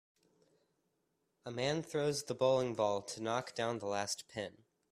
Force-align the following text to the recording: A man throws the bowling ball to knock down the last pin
A 1.45 1.51
man 1.51 1.83
throws 1.83 2.23
the 2.23 2.33
bowling 2.33 2.73
ball 2.73 3.03
to 3.03 3.21
knock 3.21 3.53
down 3.53 3.77
the 3.77 3.85
last 3.85 4.27
pin 4.27 4.63